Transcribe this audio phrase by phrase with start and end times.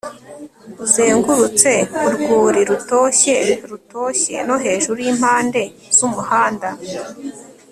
[0.83, 1.71] uzengurutse
[2.05, 3.37] urwuri rutoshye
[3.69, 5.61] rutoshye no hejuru yimpande
[5.97, 6.69] zumuhanda